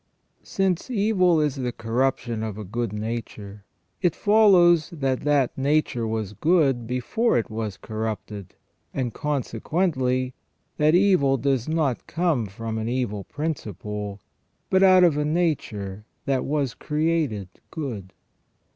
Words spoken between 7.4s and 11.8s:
was corrupted, and consequently that evil does